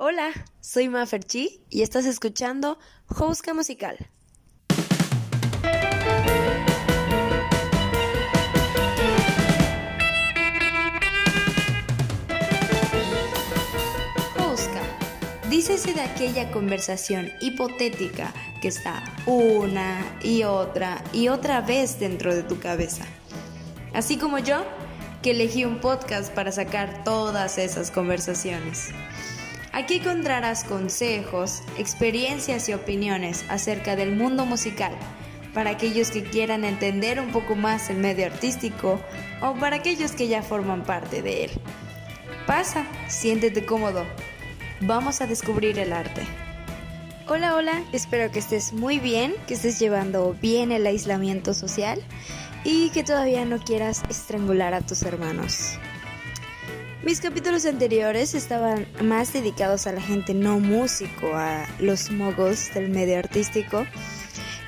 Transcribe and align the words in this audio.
Hola, 0.00 0.30
soy 0.60 0.88
Maferchi 0.88 1.60
y 1.70 1.82
estás 1.82 2.06
escuchando 2.06 2.78
Houska 3.06 3.52
Musical. 3.52 3.96
Houska, 14.36 14.82
dícese 15.50 15.94
de 15.94 16.02
aquella 16.02 16.52
conversación 16.52 17.32
hipotética 17.40 18.32
que 18.62 18.68
está 18.68 19.02
una 19.26 20.16
y 20.22 20.44
otra 20.44 21.02
y 21.12 21.26
otra 21.26 21.60
vez 21.60 21.98
dentro 21.98 22.36
de 22.36 22.44
tu 22.44 22.60
cabeza. 22.60 23.04
Así 23.92 24.16
como 24.16 24.38
yo, 24.38 24.64
que 25.22 25.32
elegí 25.32 25.64
un 25.64 25.80
podcast 25.80 26.32
para 26.32 26.52
sacar 26.52 27.02
todas 27.02 27.58
esas 27.58 27.90
conversaciones. 27.90 28.92
Aquí 29.78 29.98
encontrarás 29.98 30.64
consejos, 30.64 31.62
experiencias 31.78 32.68
y 32.68 32.74
opiniones 32.74 33.44
acerca 33.48 33.94
del 33.94 34.16
mundo 34.16 34.44
musical 34.44 34.90
para 35.54 35.70
aquellos 35.70 36.10
que 36.10 36.24
quieran 36.24 36.64
entender 36.64 37.20
un 37.20 37.30
poco 37.30 37.54
más 37.54 37.88
el 37.88 37.98
medio 37.98 38.26
artístico 38.26 39.00
o 39.40 39.54
para 39.54 39.76
aquellos 39.76 40.10
que 40.10 40.26
ya 40.26 40.42
forman 40.42 40.82
parte 40.82 41.22
de 41.22 41.44
él. 41.44 41.50
Pasa, 42.44 42.86
siéntete 43.06 43.64
cómodo. 43.64 44.04
Vamos 44.80 45.20
a 45.20 45.28
descubrir 45.28 45.78
el 45.78 45.92
arte. 45.92 46.22
Hola, 47.28 47.54
hola, 47.54 47.84
espero 47.92 48.32
que 48.32 48.40
estés 48.40 48.72
muy 48.72 48.98
bien, 48.98 49.32
que 49.46 49.54
estés 49.54 49.78
llevando 49.78 50.34
bien 50.42 50.72
el 50.72 50.88
aislamiento 50.88 51.54
social 51.54 52.02
y 52.64 52.90
que 52.90 53.04
todavía 53.04 53.44
no 53.44 53.60
quieras 53.60 54.02
estrangular 54.10 54.74
a 54.74 54.80
tus 54.80 55.02
hermanos. 55.02 55.78
Mis 57.08 57.22
capítulos 57.22 57.64
anteriores 57.64 58.34
estaban 58.34 58.86
más 59.02 59.32
dedicados 59.32 59.86
a 59.86 59.92
la 59.92 60.00
gente 60.02 60.34
no 60.34 60.60
músico, 60.60 61.34
a 61.34 61.66
los 61.78 62.10
mogos 62.10 62.74
del 62.74 62.90
medio 62.90 63.18
artístico. 63.18 63.86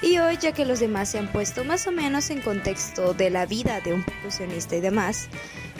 Y 0.00 0.16
hoy, 0.20 0.38
ya 0.40 0.52
que 0.52 0.64
los 0.64 0.80
demás 0.80 1.10
se 1.10 1.18
han 1.18 1.30
puesto 1.30 1.64
más 1.64 1.86
o 1.86 1.92
menos 1.92 2.30
en 2.30 2.40
contexto 2.40 3.12
de 3.12 3.28
la 3.28 3.44
vida 3.44 3.82
de 3.82 3.92
un 3.92 4.02
percusionista 4.02 4.74
y 4.74 4.80
demás, 4.80 5.28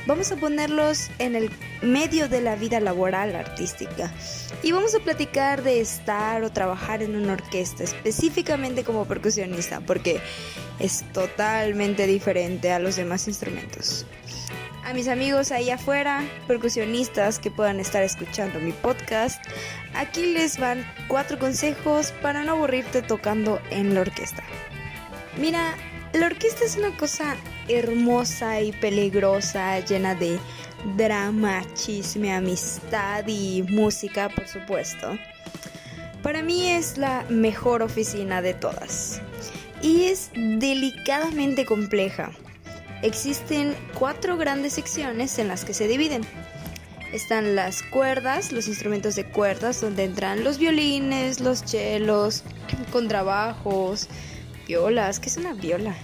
vamos 0.07 0.33
a 0.33 0.37
ponerlos 0.37 1.09
en 1.19 1.35
el 1.35 1.51
medio 1.81 2.29
de 2.29 2.43
la 2.43 2.57
vida 2.57 2.79
laboral 2.79 3.35
artística. 3.37 4.13
Y 4.63 4.73
vamos 4.73 4.95
a 4.95 4.99
platicar 4.99 5.63
de 5.63 5.81
estar 5.81 6.43
o 6.43 6.53
trabajar 6.53 7.03
en 7.03 7.17
una 7.17 7.33
orquesta, 7.33 7.85
específicamente 7.85 8.85
como 8.85 9.07
percusionista, 9.07 9.81
porque 9.81 10.21
es 10.79 11.11
totalmente 11.15 12.07
diferente 12.07 12.71
a 12.71 12.79
los 12.81 12.97
demás 12.97 13.29
instrumentos. 13.29 14.05
A 14.91 14.93
mis 14.93 15.07
amigos 15.07 15.53
ahí 15.53 15.71
afuera, 15.71 16.25
percusionistas 16.49 17.39
que 17.39 17.53
puedan 17.53 17.79
estar 17.79 18.03
escuchando 18.03 18.59
mi 18.59 18.73
podcast, 18.73 19.41
aquí 19.95 20.33
les 20.33 20.59
van 20.59 20.85
cuatro 21.07 21.39
consejos 21.39 22.13
para 22.21 22.43
no 22.43 22.55
aburrirte 22.55 23.01
tocando 23.01 23.61
en 23.71 23.95
la 23.95 24.01
orquesta. 24.01 24.43
Mira, 25.39 25.77
la 26.13 26.27
orquesta 26.27 26.65
es 26.65 26.77
una 26.77 26.97
cosa 26.97 27.37
hermosa 27.69 28.61
y 28.61 28.73
peligrosa, 28.73 29.79
llena 29.79 30.17
de 30.17 30.41
drama, 30.97 31.63
chisme, 31.75 32.35
amistad 32.35 33.23
y 33.29 33.63
música, 33.69 34.29
por 34.29 34.49
supuesto. 34.49 35.17
Para 36.21 36.43
mí 36.43 36.69
es 36.69 36.99
la 36.99 37.25
mejor 37.29 37.83
oficina 37.83 38.43
de 38.43 38.55
todas 38.55 39.23
y 39.83 40.07
es 40.07 40.33
delicadamente 40.35 41.65
compleja. 41.65 42.33
Existen 43.03 43.75
cuatro 43.99 44.37
grandes 44.37 44.75
secciones 44.75 45.39
en 45.39 45.49
las 45.49 45.65
que 45.65 45.73
se 45.73 45.89
dividen. 45.89 46.23
Están 47.13 47.57
las 47.57 47.83
cuerdas, 47.83 48.53
los 48.53 48.69
instrumentos 48.69 49.17
de 49.17 49.25
cuerdas, 49.25 49.81
donde 49.81 50.05
entran 50.05 50.45
los 50.45 50.59
violines, 50.59 51.41
los 51.41 51.65
chelos, 51.65 52.45
contrabajos, 52.93 54.09
violas, 54.67 55.19
¿qué 55.19 55.29
es 55.29 55.37
una 55.37 55.55
viola? 55.55 55.95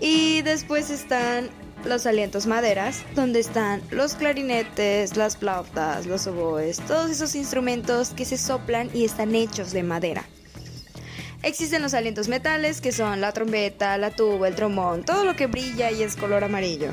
Y 0.00 0.42
después 0.42 0.90
están 0.90 1.48
los 1.84 2.06
alientos 2.06 2.46
maderas, 2.46 3.04
donde 3.14 3.40
están 3.40 3.80
los 3.90 4.14
clarinetes, 4.14 5.16
las 5.16 5.36
flautas, 5.36 6.06
los 6.06 6.26
oboes, 6.26 6.78
todos 6.86 7.10
esos 7.10 7.34
instrumentos 7.34 8.10
que 8.10 8.24
se 8.24 8.36
soplan 8.36 8.90
y 8.92 9.04
están 9.04 9.34
hechos 9.34 9.72
de 9.72 9.82
madera. 9.82 10.24
Existen 11.42 11.80
los 11.80 11.94
alientos 11.94 12.28
metales, 12.28 12.82
que 12.82 12.92
son 12.92 13.22
la 13.22 13.32
trompeta, 13.32 13.96
la 13.96 14.10
tuba, 14.10 14.46
el 14.46 14.54
trombón, 14.54 15.04
todo 15.04 15.24
lo 15.24 15.36
que 15.36 15.46
brilla 15.46 15.90
y 15.90 16.02
es 16.02 16.14
color 16.14 16.44
amarillo. 16.44 16.92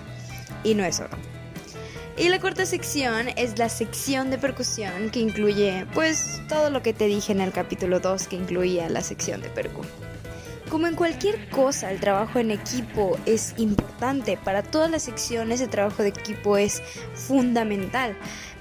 Y 0.64 0.74
no 0.74 0.86
es 0.86 1.02
oro. 1.02 1.18
Y 2.18 2.30
la 2.30 2.40
cuarta 2.40 2.66
sección 2.66 3.28
es 3.36 3.60
la 3.60 3.68
sección 3.68 4.32
de 4.32 4.38
percusión, 4.38 5.12
que 5.12 5.20
incluye, 5.20 5.86
pues, 5.94 6.42
todo 6.48 6.70
lo 6.70 6.82
que 6.82 6.94
te 6.94 7.08
dije 7.08 7.34
en 7.34 7.42
el 7.42 7.52
capítulo 7.52 8.00
2, 8.00 8.28
que 8.28 8.38
incluía 8.38 8.90
la 8.90 9.02
sección 9.02 9.42
de 9.42 9.50
percu. 9.50 9.82
Como 10.70 10.88
en 10.88 10.96
cualquier 10.96 11.50
cosa, 11.50 11.92
el 11.92 12.00
trabajo 12.00 12.40
en 12.40 12.52
equipo 12.52 13.20
es 13.26 13.54
importante. 13.58 14.38
Para 14.38 14.64
todas 14.64 14.90
las 14.90 15.04
secciones, 15.04 15.60
el 15.60 15.70
trabajo 15.70 16.04
de 16.04 16.10
equipo 16.10 16.58
es 16.58 16.82
fundamental. 17.14 18.18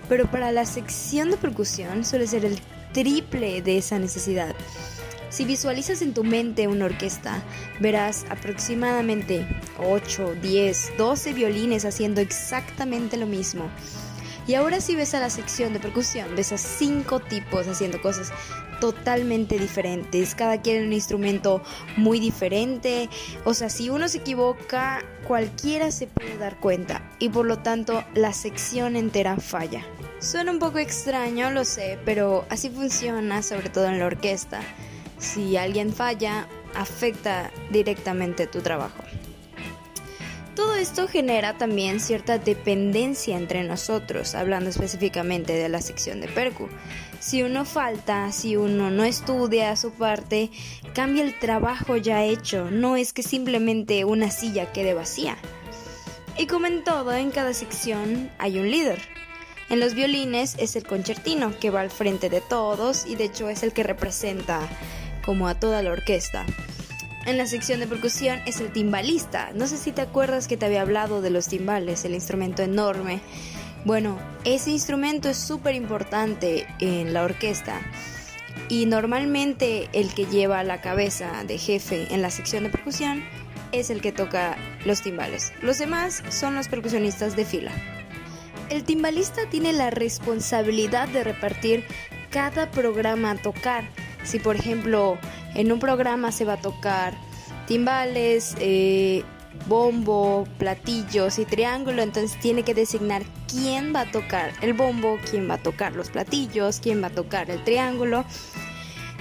Pero 0.08 0.30
para 0.30 0.52
la 0.52 0.66
sección 0.66 1.30
de 1.30 1.36
percusión 1.36 2.04
suele 2.04 2.26
ser 2.26 2.44
el 2.44 2.60
triple 2.92 3.62
de 3.62 3.78
esa 3.78 3.98
necesidad. 3.98 4.54
Si 5.36 5.44
visualizas 5.44 6.00
en 6.00 6.14
tu 6.14 6.24
mente 6.24 6.66
una 6.66 6.86
orquesta, 6.86 7.42
verás 7.78 8.24
aproximadamente 8.30 9.46
8, 9.78 10.36
10, 10.40 10.92
12 10.96 11.34
violines 11.34 11.84
haciendo 11.84 12.22
exactamente 12.22 13.18
lo 13.18 13.26
mismo. 13.26 13.68
Y 14.46 14.54
ahora 14.54 14.80
si 14.80 14.96
ves 14.96 15.12
a 15.12 15.20
la 15.20 15.28
sección 15.28 15.74
de 15.74 15.78
percusión, 15.78 16.34
ves 16.34 16.52
a 16.52 16.56
5 16.56 17.20
tipos 17.20 17.68
haciendo 17.68 18.00
cosas 18.00 18.32
totalmente 18.80 19.58
diferentes. 19.58 20.34
Cada 20.34 20.62
quien 20.62 20.86
un 20.86 20.94
instrumento 20.94 21.62
muy 21.98 22.18
diferente. 22.18 23.10
O 23.44 23.52
sea, 23.52 23.68
si 23.68 23.90
uno 23.90 24.08
se 24.08 24.18
equivoca, 24.18 25.04
cualquiera 25.28 25.90
se 25.90 26.06
puede 26.06 26.38
dar 26.38 26.58
cuenta. 26.60 27.12
Y 27.18 27.28
por 27.28 27.44
lo 27.44 27.58
tanto, 27.58 28.02
la 28.14 28.32
sección 28.32 28.96
entera 28.96 29.36
falla. 29.36 29.84
Suena 30.18 30.50
un 30.50 30.60
poco 30.60 30.78
extraño, 30.78 31.50
lo 31.50 31.66
sé, 31.66 31.98
pero 32.06 32.46
así 32.48 32.70
funciona, 32.70 33.42
sobre 33.42 33.68
todo 33.68 33.84
en 33.84 33.98
la 33.98 34.06
orquesta. 34.06 34.62
Si 35.18 35.56
alguien 35.56 35.92
falla, 35.92 36.46
afecta 36.74 37.50
directamente 37.70 38.46
tu 38.46 38.60
trabajo. 38.60 39.02
Todo 40.56 40.74
esto 40.74 41.06
genera 41.06 41.58
también 41.58 42.00
cierta 42.00 42.38
dependencia 42.38 43.36
entre 43.36 43.62
nosotros, 43.62 44.34
hablando 44.34 44.70
específicamente 44.70 45.52
de 45.52 45.68
la 45.68 45.82
sección 45.82 46.22
de 46.22 46.28
Percu. 46.28 46.70
Si 47.20 47.42
uno 47.42 47.66
falta, 47.66 48.32
si 48.32 48.56
uno 48.56 48.90
no 48.90 49.04
estudia 49.04 49.76
su 49.76 49.92
parte, 49.92 50.50
cambia 50.94 51.24
el 51.24 51.38
trabajo 51.38 51.98
ya 51.98 52.24
hecho, 52.24 52.70
no 52.70 52.96
es 52.96 53.12
que 53.12 53.22
simplemente 53.22 54.06
una 54.06 54.30
silla 54.30 54.72
quede 54.72 54.94
vacía. 54.94 55.36
Y 56.38 56.46
como 56.46 56.66
en 56.66 56.84
todo, 56.84 57.12
en 57.12 57.30
cada 57.30 57.52
sección 57.52 58.30
hay 58.38 58.58
un 58.58 58.70
líder. 58.70 59.00
En 59.68 59.80
los 59.80 59.94
violines 59.94 60.54
es 60.58 60.76
el 60.76 60.86
concertino, 60.86 61.58
que 61.58 61.70
va 61.70 61.80
al 61.80 61.90
frente 61.90 62.30
de 62.30 62.40
todos 62.40 63.04
y 63.06 63.16
de 63.16 63.24
hecho 63.24 63.48
es 63.48 63.62
el 63.62 63.72
que 63.72 63.82
representa 63.82 64.60
como 65.26 65.48
a 65.48 65.54
toda 65.56 65.82
la 65.82 65.90
orquesta. 65.90 66.46
En 67.26 67.36
la 67.36 67.46
sección 67.46 67.80
de 67.80 67.88
percusión 67.88 68.40
es 68.46 68.60
el 68.60 68.72
timbalista. 68.72 69.50
No 69.52 69.66
sé 69.66 69.76
si 69.76 69.90
te 69.90 70.00
acuerdas 70.00 70.46
que 70.46 70.56
te 70.56 70.64
había 70.64 70.82
hablado 70.82 71.20
de 71.20 71.30
los 71.30 71.48
timbales, 71.48 72.04
el 72.04 72.14
instrumento 72.14 72.62
enorme. 72.62 73.20
Bueno, 73.84 74.16
ese 74.44 74.70
instrumento 74.70 75.28
es 75.28 75.36
súper 75.36 75.74
importante 75.74 76.68
en 76.78 77.12
la 77.12 77.24
orquesta. 77.24 77.80
Y 78.68 78.86
normalmente 78.86 79.88
el 79.92 80.14
que 80.14 80.26
lleva 80.26 80.62
la 80.62 80.80
cabeza 80.80 81.42
de 81.44 81.58
jefe 81.58 82.14
en 82.14 82.22
la 82.22 82.30
sección 82.30 82.62
de 82.62 82.70
percusión 82.70 83.24
es 83.72 83.90
el 83.90 84.00
que 84.00 84.12
toca 84.12 84.56
los 84.84 85.02
timbales. 85.02 85.52
Los 85.62 85.78
demás 85.78 86.22
son 86.30 86.54
los 86.54 86.68
percusionistas 86.68 87.34
de 87.34 87.44
fila. 87.44 87.72
El 88.70 88.84
timbalista 88.84 89.48
tiene 89.50 89.72
la 89.72 89.90
responsabilidad 89.90 91.08
de 91.08 91.24
repartir 91.24 91.84
cada 92.30 92.70
programa 92.70 93.32
a 93.32 93.36
tocar 93.36 93.84
si 94.26 94.38
por 94.38 94.56
ejemplo 94.56 95.18
en 95.54 95.72
un 95.72 95.78
programa 95.78 96.32
se 96.32 96.44
va 96.44 96.54
a 96.54 96.60
tocar 96.60 97.14
timbales, 97.66 98.56
eh, 98.60 99.24
bombo, 99.68 100.46
platillos 100.58 101.38
y 101.38 101.44
triángulo, 101.44 102.02
entonces 102.02 102.38
tiene 102.40 102.62
que 102.62 102.74
designar 102.74 103.22
quién 103.48 103.94
va 103.94 104.02
a 104.02 104.10
tocar 104.10 104.52
el 104.60 104.74
bombo, 104.74 105.18
quién 105.30 105.48
va 105.48 105.54
a 105.54 105.58
tocar 105.58 105.94
los 105.94 106.10
platillos, 106.10 106.80
quién 106.80 107.02
va 107.02 107.08
a 107.08 107.10
tocar 107.10 107.50
el 107.50 107.62
triángulo. 107.64 108.24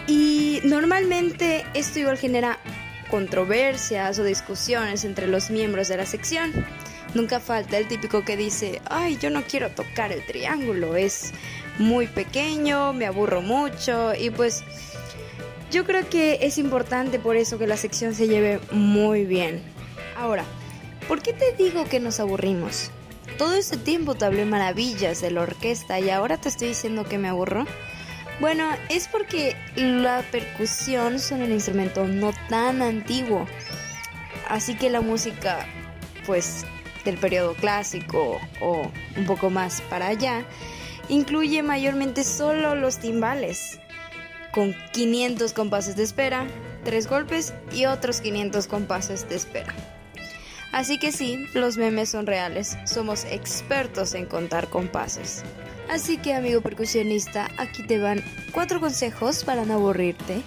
Y 0.07 0.59
normalmente 0.63 1.65
esto 1.73 1.99
igual 1.99 2.17
genera 2.17 2.59
controversias 3.09 4.19
o 4.19 4.23
discusiones 4.23 5.03
entre 5.03 5.27
los 5.27 5.49
miembros 5.49 5.87
de 5.87 5.97
la 5.97 6.05
sección. 6.05 6.51
Nunca 7.15 7.39
falta 7.39 7.77
el 7.77 7.87
típico 7.87 8.25
que 8.25 8.35
dice, 8.35 8.81
ay, 8.89 9.17
yo 9.17 9.29
no 9.29 9.43
quiero 9.43 9.71
tocar 9.71 10.11
el 10.11 10.25
triángulo, 10.25 10.95
es 10.95 11.31
muy 11.79 12.07
pequeño, 12.07 12.93
me 12.93 13.05
aburro 13.05 13.41
mucho 13.41 14.13
y 14.13 14.29
pues 14.29 14.63
yo 15.71 15.85
creo 15.85 16.07
que 16.09 16.39
es 16.41 16.57
importante 16.57 17.19
por 17.19 17.35
eso 17.35 17.57
que 17.57 17.67
la 17.67 17.77
sección 17.77 18.13
se 18.13 18.27
lleve 18.27 18.59
muy 18.71 19.25
bien. 19.25 19.61
Ahora, 20.17 20.43
¿por 21.07 21.21
qué 21.21 21.33
te 21.33 21.53
digo 21.53 21.85
que 21.85 21.99
nos 21.99 22.19
aburrimos? 22.19 22.91
Todo 23.37 23.55
ese 23.55 23.77
tiempo 23.77 24.15
te 24.15 24.25
hablé 24.25 24.45
maravillas 24.45 25.21
de 25.21 25.31
la 25.31 25.41
orquesta 25.41 25.99
y 25.99 26.09
ahora 26.09 26.37
te 26.37 26.49
estoy 26.49 26.69
diciendo 26.69 27.03
que 27.03 27.17
me 27.17 27.27
aburro. 27.27 27.65
Bueno, 28.39 28.69
es 28.89 29.07
porque 29.07 29.55
la 29.75 30.23
percusión 30.31 31.19
son 31.19 31.41
un 31.41 31.51
instrumento 31.51 32.07
no 32.07 32.31
tan 32.49 32.81
antiguo. 32.81 33.45
Así 34.47 34.75
que 34.75 34.89
la 34.89 35.01
música, 35.01 35.65
pues, 36.25 36.65
del 37.03 37.17
periodo 37.17 37.53
clásico 37.53 38.39
o 38.61 38.91
un 39.17 39.25
poco 39.25 39.49
más 39.49 39.81
para 39.81 40.07
allá, 40.07 40.45
incluye 41.09 41.61
mayormente 41.63 42.23
solo 42.23 42.75
los 42.75 42.99
timbales, 42.99 43.79
con 44.55 44.73
500 44.93 45.51
compases 45.51 45.97
de 45.97 46.03
espera, 46.03 46.47
3 46.85 47.07
golpes 47.07 47.53
y 47.73 47.87
otros 47.87 48.21
500 48.21 48.67
compases 48.67 49.27
de 49.27 49.35
espera. 49.35 49.75
Así 50.71 50.97
que 50.97 51.11
sí, 51.11 51.45
los 51.53 51.75
memes 51.75 52.09
son 52.09 52.25
reales, 52.25 52.77
somos 52.85 53.25
expertos 53.25 54.15
en 54.15 54.25
contar 54.25 54.69
compases. 54.69 55.43
Así 55.89 56.17
que 56.17 56.33
amigo 56.33 56.61
percusionista, 56.61 57.49
aquí 57.57 57.85
te 57.85 57.99
van 57.99 58.23
cuatro 58.53 58.79
consejos 58.79 59.43
para 59.43 59.65
no 59.65 59.73
aburrirte, 59.73 60.41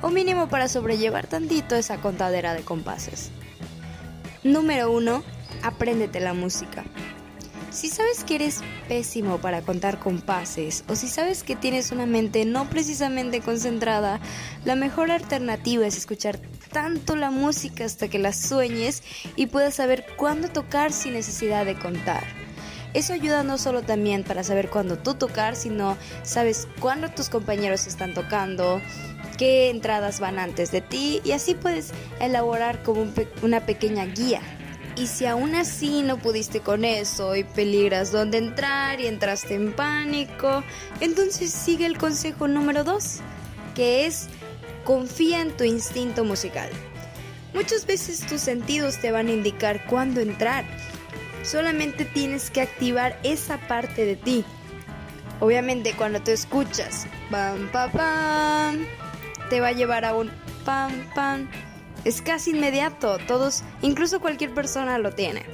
o 0.00 0.08
mínimo 0.08 0.48
para 0.48 0.66
sobrellevar 0.66 1.26
tantito 1.26 1.76
esa 1.76 1.98
contadera 1.98 2.54
de 2.54 2.62
compases. 2.62 3.30
Número 4.42 4.90
1. 4.90 5.22
Apréndete 5.62 6.20
la 6.20 6.32
música. 6.32 6.84
Si 7.70 7.88
sabes 7.88 8.24
que 8.24 8.34
eres 8.34 8.62
pésimo 8.88 9.38
para 9.38 9.62
contar 9.62 10.00
compases 10.00 10.82
o 10.88 10.96
si 10.96 11.06
sabes 11.06 11.44
que 11.44 11.54
tienes 11.54 11.92
una 11.92 12.04
mente 12.04 12.44
no 12.44 12.68
precisamente 12.68 13.40
concentrada, 13.40 14.18
la 14.64 14.74
mejor 14.74 15.12
alternativa 15.12 15.86
es 15.86 15.96
escuchar 15.96 16.40
tanto 16.72 17.14
la 17.14 17.30
música 17.30 17.84
hasta 17.84 18.08
que 18.08 18.18
la 18.18 18.32
sueñes 18.32 19.04
y 19.36 19.46
puedas 19.46 19.74
saber 19.76 20.04
cuándo 20.16 20.48
tocar 20.48 20.92
sin 20.92 21.12
necesidad 21.12 21.64
de 21.64 21.78
contar. 21.78 22.24
Eso 22.92 23.12
ayuda 23.12 23.44
no 23.44 23.56
solo 23.56 23.82
también 23.82 24.24
para 24.24 24.42
saber 24.42 24.68
cuándo 24.68 24.98
tú 24.98 25.14
tocar, 25.14 25.54
sino 25.54 25.96
sabes 26.24 26.66
cuándo 26.80 27.08
tus 27.10 27.28
compañeros 27.28 27.86
están 27.86 28.14
tocando, 28.14 28.80
qué 29.38 29.70
entradas 29.70 30.18
van 30.18 30.40
antes 30.40 30.72
de 30.72 30.80
ti 30.80 31.20
y 31.22 31.30
así 31.32 31.54
puedes 31.54 31.92
elaborar 32.18 32.82
como 32.82 33.06
una 33.42 33.64
pequeña 33.64 34.06
guía. 34.06 34.40
Y 35.00 35.06
si 35.06 35.24
aún 35.24 35.54
así 35.54 36.02
no 36.02 36.18
pudiste 36.18 36.60
con 36.60 36.84
eso 36.84 37.34
y 37.34 37.44
peligras 37.44 38.12
dónde 38.12 38.36
entrar 38.36 39.00
y 39.00 39.06
entraste 39.06 39.54
en 39.54 39.72
pánico, 39.72 40.62
entonces 41.00 41.50
sigue 41.50 41.86
el 41.86 41.96
consejo 41.96 42.48
número 42.48 42.84
2, 42.84 43.20
que 43.74 44.04
es 44.04 44.28
confía 44.84 45.40
en 45.40 45.56
tu 45.56 45.64
instinto 45.64 46.24
musical. 46.24 46.68
Muchas 47.54 47.86
veces 47.86 48.26
tus 48.26 48.42
sentidos 48.42 48.98
te 48.98 49.10
van 49.10 49.28
a 49.28 49.32
indicar 49.32 49.86
cuándo 49.86 50.20
entrar 50.20 50.64
Solamente 51.42 52.04
tienes 52.04 52.50
que 52.50 52.60
activar 52.60 53.18
esa 53.22 53.58
parte 53.66 54.04
de 54.04 54.16
ti. 54.16 54.44
Obviamente 55.40 55.94
cuando 55.96 56.20
te 56.20 56.32
escuchas 56.32 57.06
pam 57.30 57.68
pam 57.72 57.90
pam 57.92 58.86
te 59.48 59.60
va 59.60 59.68
a 59.68 59.72
llevar 59.72 60.04
a 60.04 60.14
un 60.14 60.30
pam 60.64 60.92
pam. 61.14 61.48
Es 62.04 62.22
casi 62.22 62.50
inmediato, 62.52 63.18
todos, 63.26 63.62
incluso 63.82 64.20
cualquier 64.20 64.54
persona 64.54 64.98
lo 64.98 65.12
tiene. 65.12 65.44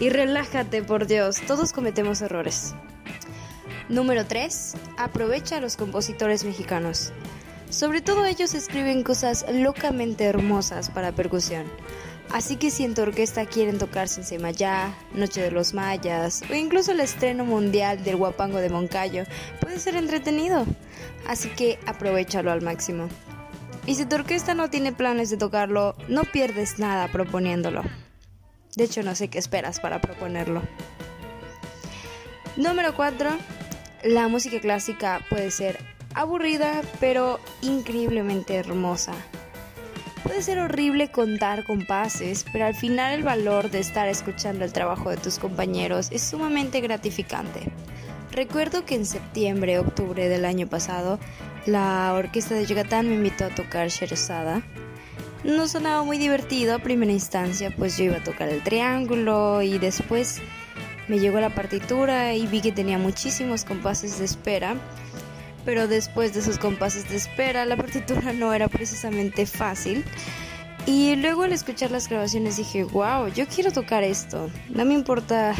Y 0.00 0.08
relájate, 0.10 0.82
por 0.82 1.06
Dios, 1.06 1.40
todos 1.46 1.72
cometemos 1.72 2.22
errores. 2.22 2.74
Número 3.88 4.24
3. 4.26 4.74
Aprovecha 4.96 5.58
a 5.58 5.60
los 5.60 5.76
compositores 5.76 6.44
mexicanos. 6.44 7.12
Sobre 7.68 8.00
todo 8.00 8.24
ellos 8.24 8.54
escriben 8.54 9.02
cosas 9.02 9.44
locamente 9.52 10.24
hermosas 10.24 10.90
para 10.90 11.12
percusión. 11.12 11.64
Así 12.30 12.56
que 12.56 12.70
si 12.70 12.84
en 12.84 12.94
tu 12.94 13.02
orquesta 13.02 13.44
quieren 13.44 13.78
tocar 13.78 14.08
Semayá, 14.08 14.94
Noche 15.12 15.42
de 15.42 15.50
los 15.50 15.74
Mayas 15.74 16.42
o 16.50 16.54
incluso 16.54 16.92
el 16.92 17.00
estreno 17.00 17.44
mundial 17.44 18.02
del 18.02 18.16
Guapango 18.16 18.58
de 18.58 18.70
Moncayo, 18.70 19.24
puede 19.60 19.78
ser 19.78 19.96
entretenido. 19.96 20.64
Así 21.28 21.50
que 21.50 21.78
aprovechalo 21.86 22.50
al 22.50 22.62
máximo. 22.62 23.08
Y 23.86 23.96
si 23.96 24.06
tu 24.06 24.16
orquesta 24.16 24.54
no 24.54 24.70
tiene 24.70 24.92
planes 24.92 25.28
de 25.28 25.36
tocarlo, 25.36 25.94
no 26.08 26.24
pierdes 26.24 26.78
nada 26.78 27.08
proponiéndolo. 27.08 27.82
De 28.76 28.84
hecho, 28.84 29.02
no 29.02 29.14
sé 29.14 29.28
qué 29.28 29.38
esperas 29.38 29.78
para 29.78 30.00
proponerlo. 30.00 30.62
Número 32.56 32.94
4. 32.94 33.30
La 34.04 34.28
música 34.28 34.58
clásica 34.60 35.20
puede 35.28 35.50
ser 35.50 35.78
aburrida, 36.14 36.80
pero 36.98 37.40
increíblemente 37.60 38.54
hermosa. 38.54 39.12
Puede 40.22 40.40
ser 40.40 40.58
horrible 40.58 41.10
contar 41.10 41.64
compases, 41.64 42.46
pero 42.50 42.64
al 42.64 42.74
final 42.74 43.12
el 43.12 43.22
valor 43.22 43.70
de 43.70 43.80
estar 43.80 44.08
escuchando 44.08 44.64
el 44.64 44.72
trabajo 44.72 45.10
de 45.10 45.18
tus 45.18 45.38
compañeros 45.38 46.08
es 46.10 46.22
sumamente 46.22 46.80
gratificante. 46.80 47.70
Recuerdo 48.30 48.84
que 48.84 48.94
en 48.94 49.04
septiembre, 49.06 49.78
octubre 49.78 50.28
del 50.28 50.44
año 50.44 50.66
pasado, 50.66 51.20
la 51.66 52.12
orquesta 52.14 52.54
de 52.54 52.66
Yucatán 52.66 53.08
me 53.08 53.14
invitó 53.14 53.46
a 53.46 53.50
tocar 53.50 53.88
Sherazada. 53.88 54.62
No 55.44 55.68
sonaba 55.68 56.04
muy 56.04 56.18
divertido 56.18 56.74
a 56.74 56.78
primera 56.78 57.12
instancia, 57.12 57.74
pues 57.76 57.96
yo 57.98 58.04
iba 58.04 58.16
a 58.16 58.24
tocar 58.24 58.48
el 58.48 58.62
triángulo 58.62 59.62
y 59.62 59.78
después 59.78 60.40
me 61.08 61.18
llegó 61.18 61.38
la 61.40 61.50
partitura 61.50 62.34
y 62.34 62.46
vi 62.46 62.60
que 62.60 62.72
tenía 62.72 62.98
muchísimos 62.98 63.64
compases 63.64 64.18
de 64.18 64.24
espera 64.24 64.76
pero 65.64 65.88
después 65.88 66.34
de 66.34 66.40
esos 66.40 66.58
compases 66.58 67.08
de 67.08 67.16
espera 67.16 67.64
la 67.64 67.76
partitura 67.76 68.32
no 68.32 68.52
era 68.52 68.68
precisamente 68.68 69.46
fácil. 69.46 70.04
Y 70.86 71.16
luego 71.16 71.44
al 71.44 71.52
escuchar 71.52 71.90
las 71.90 72.10
grabaciones 72.10 72.58
dije, 72.58 72.84
wow, 72.84 73.28
yo 73.28 73.46
quiero 73.46 73.72
tocar 73.72 74.04
esto. 74.04 74.50
No 74.68 74.84
me 74.84 74.92
importa 74.92 75.54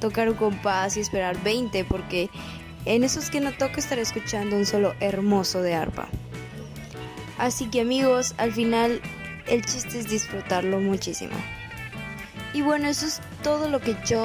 tocar 0.00 0.30
un 0.30 0.34
compás 0.34 0.96
y 0.96 1.00
esperar 1.00 1.36
20 1.42 1.84
porque 1.84 2.30
en 2.84 3.04
esos 3.04 3.30
que 3.30 3.40
no 3.40 3.52
toco 3.52 3.78
estaré 3.78 4.02
escuchando 4.02 4.56
un 4.56 4.66
solo 4.66 4.94
hermoso 5.00 5.62
de 5.62 5.74
arpa. 5.74 6.08
Así 7.38 7.68
que 7.68 7.80
amigos, 7.80 8.34
al 8.38 8.52
final 8.52 9.00
el 9.46 9.64
chiste 9.64 9.98
es 9.98 10.08
disfrutarlo 10.08 10.80
muchísimo. 10.80 11.34
Y 12.54 12.62
bueno, 12.62 12.88
eso 12.88 13.06
es 13.06 13.20
todo 13.42 13.68
lo 13.68 13.80
que 13.80 13.96
yo 14.04 14.24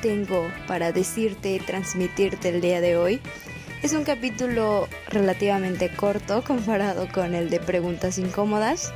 tengo 0.00 0.50
para 0.66 0.92
decirte, 0.92 1.60
transmitirte 1.64 2.48
el 2.48 2.60
día 2.60 2.80
de 2.80 2.96
hoy. 2.96 3.20
Es 3.82 3.92
un 3.92 4.04
capítulo 4.04 4.88
relativamente 5.08 5.90
corto 5.90 6.42
comparado 6.46 7.08
con 7.12 7.34
el 7.34 7.50
de 7.50 7.60
preguntas 7.60 8.18
incómodas, 8.18 8.92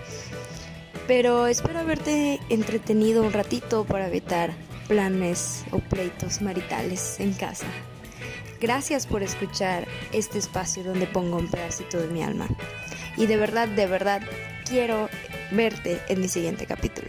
pero 1.06 1.46
espero 1.46 1.80
haberte 1.80 2.40
entretenido 2.48 3.22
un 3.22 3.32
ratito 3.32 3.84
para 3.84 4.08
evitar 4.08 4.52
planes 4.88 5.64
o 5.70 5.78
pleitos 5.78 6.40
maritales 6.40 7.20
en 7.20 7.34
casa. 7.34 7.66
Gracias 8.60 9.06
por 9.06 9.22
escuchar 9.22 9.88
este 10.12 10.38
espacio 10.38 10.84
donde 10.84 11.06
pongo 11.06 11.38
un 11.38 11.48
pedacito 11.48 11.98
de 11.98 12.08
mi 12.08 12.22
alma. 12.22 12.46
Y 13.16 13.24
de 13.26 13.38
verdad, 13.38 13.68
de 13.68 13.86
verdad, 13.86 14.20
quiero 14.66 15.08
verte 15.50 15.98
en 16.08 16.20
mi 16.20 16.28
siguiente 16.28 16.66
capítulo. 16.66 17.08